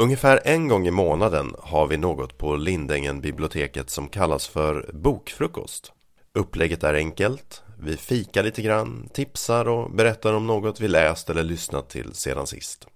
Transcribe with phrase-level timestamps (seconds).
[0.00, 5.92] Ungefär en gång i månaden har vi något på Lindängen biblioteket som kallas för bokfrukost.
[6.34, 7.62] Upplägget är enkelt.
[7.78, 12.46] Vi fikar lite grann, tipsar och berättar om något vi läst eller lyssnat till sedan
[12.46, 12.86] sist.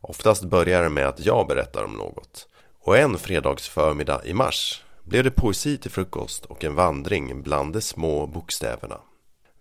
[0.00, 2.48] Oftast börjar det med att jag berättar om något.
[2.80, 7.80] Och en fredagsförmiddag i mars blev det poesi till frukost och en vandring bland de
[7.80, 9.00] små bokstäverna.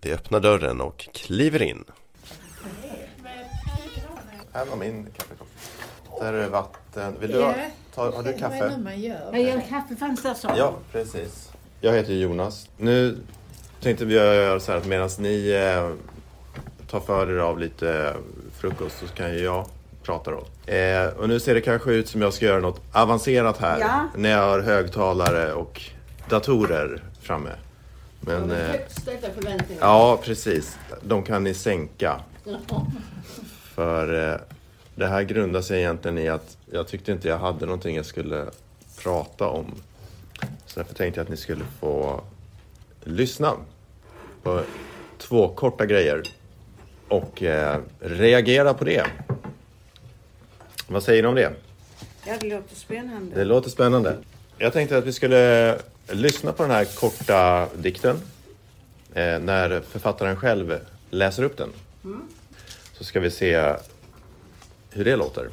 [0.02, 1.84] Vi öppnar dörren och kliver in.
[4.54, 5.48] Här var min kaffekopp.
[6.20, 7.16] Där är vatten.
[7.20, 7.54] Vill du ha,
[7.96, 8.80] ta, har du kaffe?
[9.32, 10.52] Jag gör kaffe fanns där så.
[10.58, 11.52] Ja, precis.
[11.82, 12.70] Jag heter Jonas.
[12.78, 13.18] Nu
[13.82, 15.90] tänkte vi göra så här att medan ni eh,
[16.90, 18.14] tar för er av lite
[18.58, 19.66] frukost så kan ju jag
[20.04, 20.72] prata då.
[20.74, 23.80] Eh, och nu ser det kanske ut som jag ska göra något avancerat här.
[23.80, 24.08] Ja.
[24.16, 25.82] När jag har högtalare och
[26.30, 27.50] datorer framme.
[28.20, 28.76] Men, eh,
[29.80, 30.78] ja, precis.
[31.02, 32.20] De kan ni sänka.
[33.76, 34.40] För eh,
[35.00, 38.46] det här grundar sig egentligen i att jag tyckte inte jag hade någonting jag skulle
[39.04, 39.66] prata om.
[40.66, 42.22] Så därför tänkte jag att ni skulle få
[43.04, 43.54] lyssna
[44.44, 44.62] på
[45.18, 46.24] två korta grejer
[47.08, 49.06] och eh, reagera på det.
[50.88, 51.54] Vad säger ni om det?
[52.28, 53.36] Ja, det låter spännande.
[53.36, 54.18] Det låter spännande.
[54.58, 55.76] Jag tänkte att vi skulle
[56.08, 58.16] lyssna på den här korta dikten
[59.14, 61.70] eh, när författaren själv läser upp den.
[62.94, 63.76] Så ska vi se
[64.90, 65.50] hur det låter.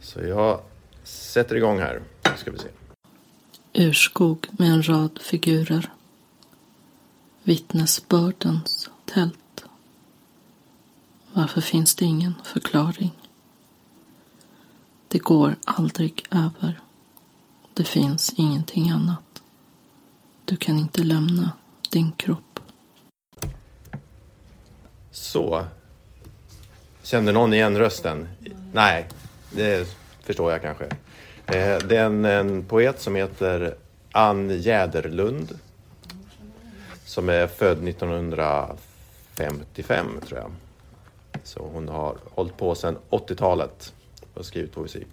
[0.00, 0.60] Så jag
[1.04, 2.02] sätter igång här.
[2.36, 2.68] Ska vi se.
[3.72, 5.92] Urskog med en rad figurer.
[7.42, 9.64] Vittnesbördens tält.
[11.32, 13.12] Varför finns det ingen förklaring?
[15.08, 16.80] Det går aldrig över.
[17.74, 19.42] Det finns ingenting annat.
[20.44, 21.50] Du kan inte lämna
[21.90, 22.60] din kropp.
[25.10, 25.64] Så.
[27.04, 28.28] Kände någon igen rösten?
[28.72, 29.06] Nej,
[29.52, 29.88] det
[30.22, 30.84] förstår jag kanske.
[31.46, 33.74] Eh, det är en, en poet som heter
[34.12, 35.58] Ann Jäderlund.
[37.04, 40.50] Som är född 1955 tror jag.
[41.42, 43.92] Så hon har hållit på sedan 80-talet
[44.34, 45.04] och skrivit poesi.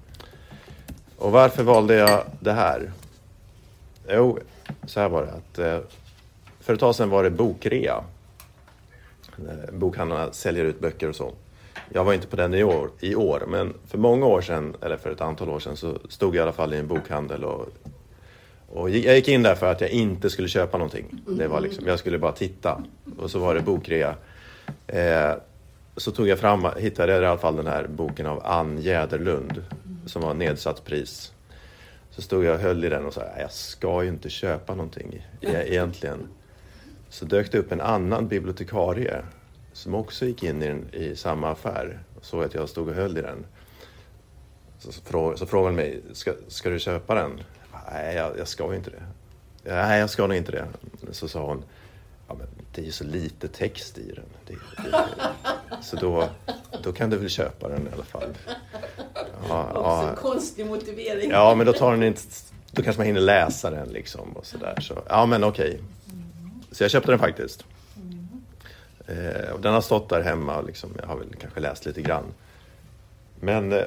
[1.17, 2.91] Och varför valde jag det här?
[4.09, 4.39] Jo,
[4.85, 5.79] så här var det att eh,
[6.59, 8.03] för ett tag sedan var det bokrea.
[9.37, 11.33] Eh, bokhandlarna säljer ut böcker och så.
[11.93, 14.97] Jag var inte på den i år, i år, men för många år sedan, eller
[14.97, 17.67] för ett antal år sedan, så stod jag i alla fall i en bokhandel och,
[18.67, 21.21] och gick- jag gick in där för att jag inte skulle köpa någonting.
[21.27, 22.83] Det var liksom, jag skulle bara titta.
[23.17, 24.15] Och så var det bokrea.
[24.87, 25.31] Eh,
[25.97, 29.63] så tog jag fram, hittade jag i alla fall den här boken av Ann Jäderlund
[30.05, 31.31] som var nedsatt pris.
[32.11, 35.27] Så stod jag och höll i den och sa, jag ska ju inte köpa någonting
[35.41, 36.19] e-, egentligen.
[37.09, 39.21] Så dök det upp en annan bibliotekarie
[39.73, 42.95] som också gick in i, den, i samma affär och såg att jag stod och
[42.95, 43.45] höll i den.
[44.79, 47.41] Så, så, frå, så frågade han mig, ska, ska du köpa den?
[47.91, 49.03] Nej, jag, jag ska ju inte det.
[49.63, 50.67] Nej, jag ska nog inte det.
[51.11, 51.63] Så sa hon,
[52.27, 54.25] ja, men det är ju så lite text i den.
[54.47, 55.05] Det, det,
[55.81, 56.29] så då,
[56.83, 58.29] då kan du väl köpa den i alla fall.
[59.49, 61.31] Ja, Också ja, konstig motivering.
[61.31, 62.21] Ja, men då tar den inte...
[62.71, 64.79] Då kanske man hinner läsa den liksom och sådär.
[64.81, 65.79] Så, ja, men okej.
[66.71, 67.65] Så jag köpte den faktiskt.
[69.11, 72.01] Eh, och den har stått där hemma och liksom, jag har väl kanske läst lite
[72.01, 72.25] grann.
[73.39, 73.83] Men eh,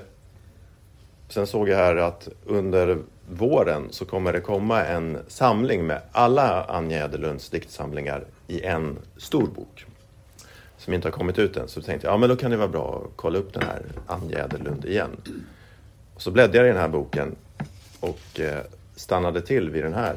[1.29, 2.99] sen såg jag här att under
[3.29, 9.47] våren så kommer det komma en samling med alla Anja Jäderlunds diktsamlingar i en stor
[9.47, 9.87] bok.
[10.77, 11.69] Som inte har kommit ut än.
[11.69, 13.83] Så tänkte jag, ja men då kan det vara bra att kolla upp den här
[14.06, 15.11] Anja Jäderlund igen.
[16.15, 17.37] Och så bläddrade jag i den här boken
[18.01, 18.61] och eh,
[18.97, 20.15] stannade till vid den här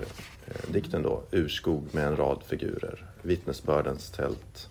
[0.47, 1.21] eh, dikten då.
[1.31, 3.05] Urskog med en rad figurer.
[3.21, 4.69] Vittnesbördens tält.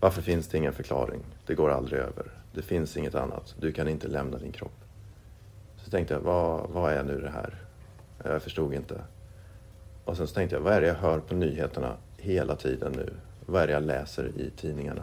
[0.00, 1.20] Varför finns det ingen förklaring?
[1.46, 2.30] Det går aldrig över.
[2.54, 3.54] Det finns inget annat.
[3.60, 4.84] Du kan inte lämna din kropp.
[5.84, 7.54] Så tänkte jag, vad, vad är nu det här?
[8.24, 9.00] Jag förstod inte.
[10.04, 13.12] Och sen så tänkte jag, vad är det jag hör på nyheterna hela tiden nu?
[13.46, 15.02] Vad är det jag läser i tidningarna?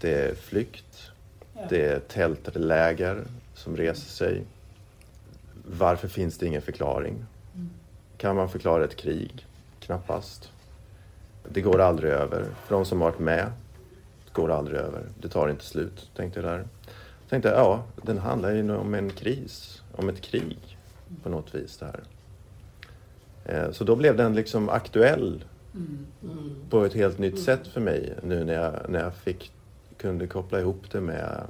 [0.00, 1.10] Det är flykt.
[1.68, 4.42] Det är tältläger som reser sig.
[5.66, 7.24] Varför finns det ingen förklaring?
[8.16, 9.46] Kan man förklara ett krig?
[9.80, 10.52] Knappast.
[11.48, 12.44] Det går aldrig över.
[12.66, 13.52] För de som varit med
[14.32, 15.02] går det aldrig över.
[15.20, 16.64] Det tar inte slut, tänkte jag där.
[17.28, 20.78] Tänkte jag, ja, den handlar ju om en kris, om ett krig
[21.22, 22.02] på något vis det här.
[23.44, 25.44] Eh, Så då blev den liksom aktuell
[26.70, 29.52] på ett helt nytt sätt för mig nu när jag, när jag fick,
[29.96, 31.40] kunde koppla ihop det med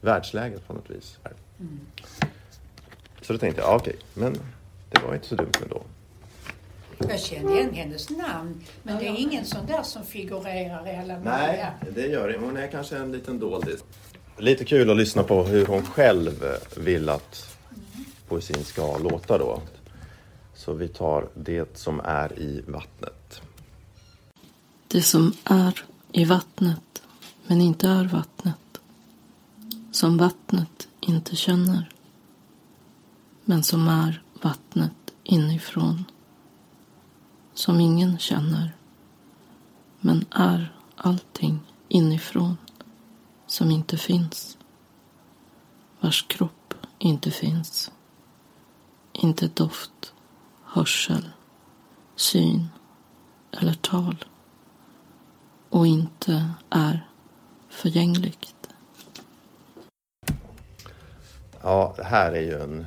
[0.00, 1.18] världsläget på något vis.
[1.22, 1.32] Här.
[3.22, 4.32] Så då tänkte jag, ja, okej, men
[4.90, 5.82] det var inte så dumt ändå.
[7.08, 11.18] Jag kände igen hennes namn, men det är ingen sån där som figurerar i alla
[11.18, 11.74] möjliga.
[11.94, 12.38] det gör det.
[12.38, 13.84] Hon är kanske en liten doldis.
[14.38, 16.44] lite kul att lyssna på hur hon själv
[16.76, 17.56] vill att
[18.28, 19.62] poesin ska låta då.
[20.54, 23.42] Så vi tar det som är i vattnet.
[24.88, 27.02] Det som är i vattnet,
[27.46, 28.56] men inte är vattnet.
[29.92, 31.90] Som vattnet inte känner,
[33.44, 34.92] men som är vattnet
[35.24, 36.04] inifrån.
[37.60, 38.76] Som ingen känner,
[40.00, 42.56] men är allting inifrån
[43.46, 44.58] som inte finns.
[46.00, 47.92] Vars kropp inte finns.
[49.12, 50.14] Inte doft,
[50.64, 51.30] hörsel,
[52.16, 52.68] syn
[53.50, 54.24] eller tal.
[55.68, 57.08] Och inte är
[57.68, 58.68] förgängligt.
[61.62, 62.86] Ja, det här är ju en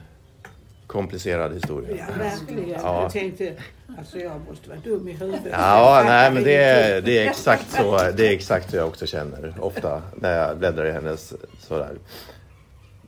[0.87, 2.07] komplicerad historia.
[2.09, 2.69] Ja, verkligen.
[2.69, 3.01] Ja.
[3.01, 3.57] Jag tänkte,
[3.97, 5.47] alltså jag måste vara dum i huvudet.
[5.51, 9.05] Ja, nej men det är, det är exakt så Det är exakt så jag också
[9.05, 11.97] känner ofta när jag bläddrar i hennes sådär.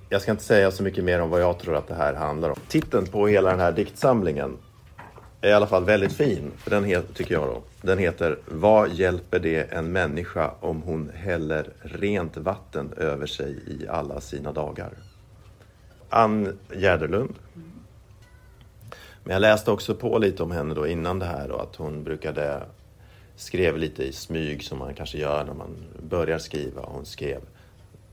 [0.09, 2.49] Jag ska inte säga så mycket mer om vad jag tror att det här handlar
[2.49, 2.55] om.
[2.67, 4.57] Titeln på hela den här diktsamlingen
[5.41, 6.51] är i alla fall väldigt fin.
[6.57, 7.61] För den heter, tycker jag då.
[7.81, 13.87] Den heter Vad hjälper det en människa om hon häller rent vatten över sig i
[13.87, 14.89] alla sina dagar?
[16.09, 17.35] Ann Jäderlund.
[19.27, 22.03] Men jag läste också på lite om henne då innan det här och att hon
[22.03, 22.63] brukade
[23.35, 26.81] skrev lite i smyg som man kanske gör när man börjar skriva.
[26.81, 27.41] Hon skrev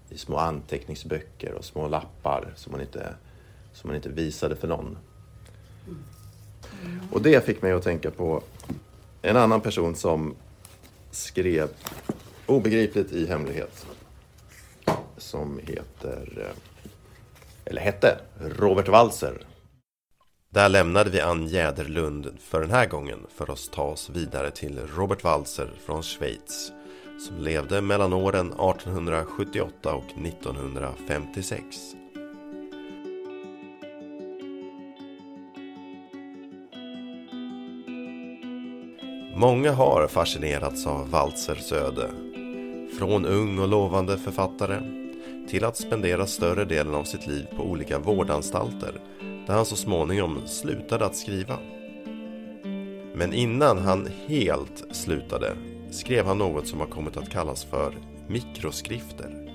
[0.08, 3.14] i små anteckningsböcker och små lappar som man inte,
[3.72, 4.98] som hon inte visade för någon.
[7.12, 8.42] Och det fick mig att tänka på
[9.22, 10.34] en annan person som
[11.10, 11.68] skrev
[12.46, 13.86] obegripligt i hemlighet.
[15.16, 16.56] Som heter, eh,
[17.64, 18.18] eller hette,
[18.58, 19.46] Robert Walser.
[20.54, 24.80] Där lämnade vi Ann Jäderlund för den här gången för att ta oss vidare till
[24.96, 26.72] Robert Walser från Schweiz
[27.18, 31.64] som levde mellan åren 1878 och 1956.
[39.36, 42.10] Många har fascinerats av Walsers öde.
[42.98, 44.80] Från ung och lovande författare
[45.48, 49.00] till att spendera större delen av sitt liv på olika vårdanstalter
[49.46, 51.58] där han så småningom slutade att skriva.
[53.14, 55.56] Men innan han helt slutade
[55.90, 57.94] skrev han något som har kommit att kallas för
[58.28, 59.48] mikroskrifter.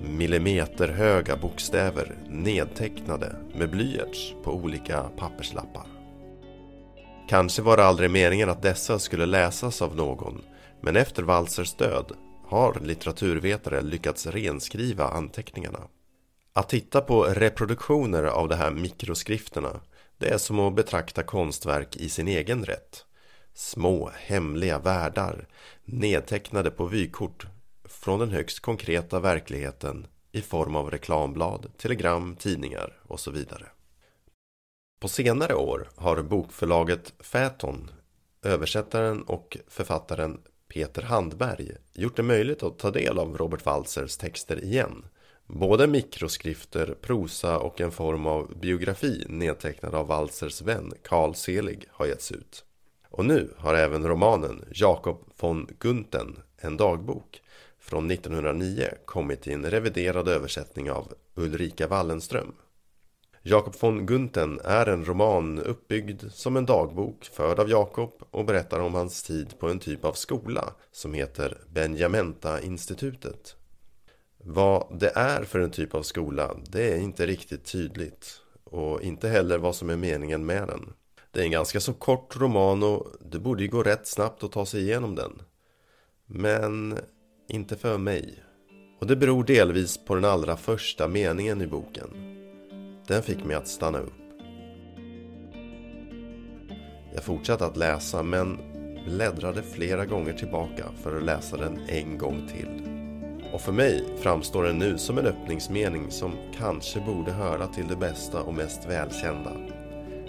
[0.00, 5.86] Millimeterhöga bokstäver nedtecknade med blyerts på olika papperslappar.
[7.28, 10.42] Kanske var det aldrig meningen att dessa skulle läsas av någon
[10.80, 12.12] men efter Walsers död
[12.46, 15.80] har litteraturvetare lyckats renskriva anteckningarna.
[16.52, 19.80] Att titta på reproduktioner av de här mikroskrifterna
[20.18, 23.04] det är som att betrakta konstverk i sin egen rätt.
[23.54, 25.48] Små hemliga världar
[25.84, 27.46] nedtecknade på vykort
[27.84, 33.66] från den högst konkreta verkligheten i form av reklamblad, telegram, tidningar och så vidare.
[35.00, 37.90] På senare år har bokförlaget Fäton,
[38.42, 44.64] översättaren och författaren Peter Handberg gjort det möjligt att ta del av Robert Walsers texter
[44.64, 45.04] igen.
[45.54, 52.06] Både mikroskrifter, prosa och en form av biografi nedtecknad av Walsers vän Carl Selig har
[52.06, 52.64] getts ut.
[53.08, 57.42] Och nu har även romanen Jakob von Gunten, en dagbok
[57.78, 62.54] från 1909 kommit i en reviderad översättning av Ulrika Wallenström.
[63.42, 68.80] Jakob von Gunten är en roman uppbyggd som en dagbok förd av Jakob och berättar
[68.80, 73.56] om hans tid på en typ av skola som heter Benjamenta-institutet.
[74.44, 79.28] Vad det är för en typ av skola, det är inte riktigt tydligt och inte
[79.28, 80.92] heller vad som är meningen med den.
[81.30, 84.52] Det är en ganska så kort roman och det borde ju gå rätt snabbt att
[84.52, 85.42] ta sig igenom den.
[86.26, 86.98] Men
[87.48, 88.42] inte för mig.
[89.00, 92.10] Och det beror delvis på den allra första meningen i boken.
[93.06, 94.12] Den fick mig att stanna upp.
[97.14, 98.58] Jag fortsatte att läsa men
[99.06, 102.91] bläddrade flera gånger tillbaka för att läsa den en gång till.
[103.52, 107.96] Och för mig framstår den nu som en öppningsmening som kanske borde höra till det
[107.96, 109.52] bästa och mest välkända.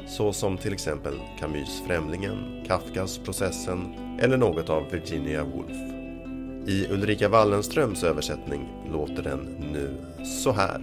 [0.07, 5.93] Så som till exempel Camus Främlingen, Kafkas Processen eller något av Virginia Woolf.
[6.67, 9.39] I Ulrika Wallenströms översättning låter den
[9.71, 10.79] nu så här.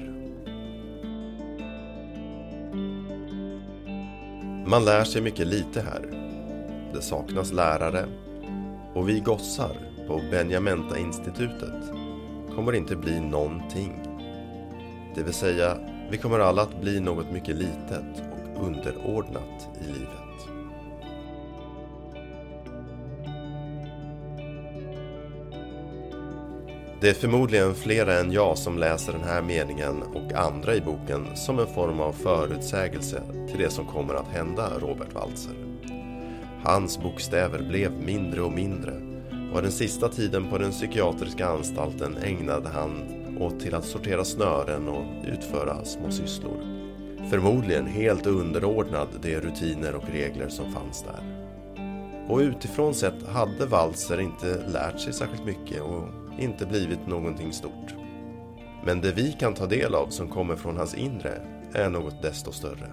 [4.66, 6.02] Man lär sig mycket lite här.
[6.94, 8.06] Det saknas lärare
[8.94, 12.09] och vi gossar på Benjamenta-institutet
[12.60, 13.92] kommer inte bli någonting.
[15.14, 15.76] Det vill säga,
[16.10, 20.48] vi kommer alla att bli något mycket litet och underordnat i livet.
[27.00, 31.36] Det är förmodligen flera än jag som läser den här meningen och andra i boken
[31.36, 35.54] som en form av förutsägelse till det som kommer att hända Robert Walzer.
[36.64, 39.09] Hans bokstäver blev mindre och mindre
[39.52, 43.02] och den sista tiden på den psykiatriska anstalten ägnade han
[43.40, 46.80] åt till att sortera snören och utföra små sysslor.
[47.30, 51.46] Förmodligen helt underordnad de rutiner och regler som fanns där.
[52.28, 56.04] Och utifrån sett hade Walser inte lärt sig särskilt mycket och
[56.38, 57.94] inte blivit någonting stort.
[58.84, 61.42] Men det vi kan ta del av som kommer från hans inre
[61.72, 62.92] är något desto större.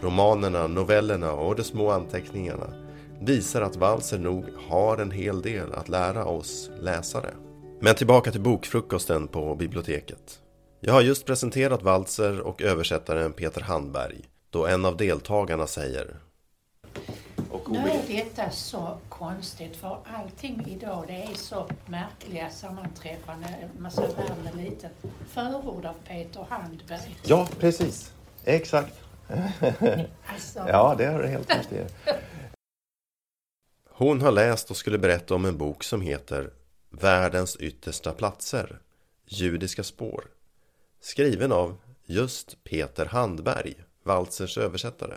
[0.00, 2.87] Romanerna, novellerna och de små anteckningarna
[3.20, 7.30] visar att Walser nog har en hel del att lära oss läsare.
[7.80, 10.40] Men tillbaka till bokfrukosten på biblioteket.
[10.80, 14.20] Jag har just presenterat Walser och översättaren Peter Handberg
[14.50, 16.16] då en av deltagarna säger
[17.70, 23.50] nu är detta så konstigt för allting idag det är så märkliga sammanträffanden.
[23.78, 24.90] Man ser världen liten.
[25.28, 27.16] Förord av Peter Handberg.
[27.24, 28.12] Ja, precis.
[28.44, 28.94] Exakt.
[30.26, 31.84] Alltså, Ja, det har du helt rätt i.
[33.98, 36.50] Hon har läst och skulle berätta om en bok som heter
[36.90, 38.78] Världens yttersta platser
[39.26, 40.24] Judiska spår
[41.00, 45.14] Skriven av just Peter Handberg, Waltzers översättare.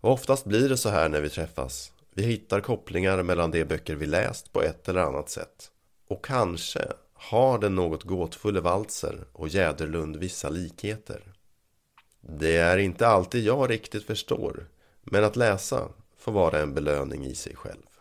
[0.00, 1.92] Och oftast blir det så här när vi träffas.
[2.14, 5.70] Vi hittar kopplingar mellan de böcker vi läst på ett eller annat sätt.
[6.08, 6.84] Och kanske
[7.14, 11.32] har den något gåtfulla Waltzer och Jäderlund vissa likheter.
[12.20, 14.66] Det är inte alltid jag riktigt förstår,
[15.02, 15.88] men att läsa
[16.22, 17.91] får vara en belöning i sig själv.